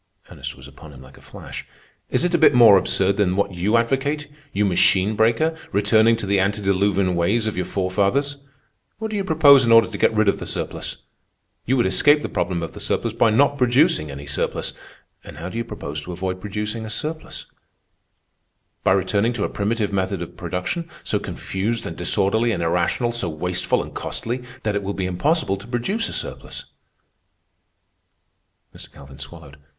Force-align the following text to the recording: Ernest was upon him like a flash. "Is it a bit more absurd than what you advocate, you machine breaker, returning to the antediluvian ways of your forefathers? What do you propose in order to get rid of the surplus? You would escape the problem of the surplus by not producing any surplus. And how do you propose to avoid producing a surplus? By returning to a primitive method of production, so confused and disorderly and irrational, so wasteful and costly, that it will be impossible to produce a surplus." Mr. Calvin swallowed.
Ernest 0.31 0.57
was 0.57 0.67
upon 0.67 0.93
him 0.93 1.03
like 1.03 1.19
a 1.19 1.21
flash. 1.21 1.63
"Is 2.09 2.23
it 2.23 2.33
a 2.33 2.37
bit 2.39 2.55
more 2.55 2.75
absurd 2.75 3.17
than 3.17 3.35
what 3.35 3.53
you 3.53 3.77
advocate, 3.77 4.31
you 4.51 4.65
machine 4.65 5.15
breaker, 5.15 5.55
returning 5.71 6.15
to 6.15 6.25
the 6.25 6.39
antediluvian 6.39 7.13
ways 7.13 7.45
of 7.45 7.55
your 7.55 7.67
forefathers? 7.67 8.37
What 8.97 9.11
do 9.11 9.15
you 9.15 9.23
propose 9.23 9.63
in 9.63 9.71
order 9.71 9.87
to 9.87 9.97
get 9.99 10.11
rid 10.11 10.27
of 10.27 10.39
the 10.39 10.47
surplus? 10.47 10.97
You 11.67 11.77
would 11.77 11.85
escape 11.85 12.23
the 12.23 12.29
problem 12.29 12.63
of 12.63 12.73
the 12.73 12.79
surplus 12.79 13.13
by 13.13 13.29
not 13.29 13.59
producing 13.59 14.09
any 14.09 14.25
surplus. 14.25 14.73
And 15.23 15.37
how 15.37 15.49
do 15.49 15.57
you 15.59 15.63
propose 15.63 16.01
to 16.01 16.11
avoid 16.11 16.41
producing 16.41 16.83
a 16.83 16.89
surplus? 16.89 17.45
By 18.83 18.93
returning 18.93 19.33
to 19.33 19.43
a 19.43 19.49
primitive 19.49 19.93
method 19.93 20.23
of 20.23 20.35
production, 20.35 20.89
so 21.03 21.19
confused 21.19 21.85
and 21.85 21.95
disorderly 21.95 22.51
and 22.53 22.63
irrational, 22.63 23.11
so 23.11 23.29
wasteful 23.29 23.83
and 23.83 23.93
costly, 23.93 24.41
that 24.63 24.73
it 24.75 24.81
will 24.81 24.95
be 24.95 25.05
impossible 25.05 25.57
to 25.57 25.67
produce 25.67 26.09
a 26.09 26.13
surplus." 26.13 26.65
Mr. 28.75 28.91
Calvin 28.91 29.19
swallowed. 29.19 29.57